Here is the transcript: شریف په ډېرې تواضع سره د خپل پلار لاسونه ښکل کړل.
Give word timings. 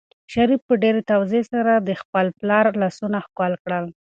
شریف 0.33 0.61
په 0.67 0.73
ډېرې 0.83 1.01
تواضع 1.09 1.41
سره 1.53 1.73
د 1.77 1.89
خپل 2.01 2.25
پلار 2.39 2.65
لاسونه 2.81 3.17
ښکل 3.25 3.53
کړل. 3.63 3.85